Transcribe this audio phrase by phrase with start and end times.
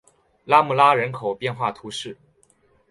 [0.45, 2.17] 拉穆拉人口变化图示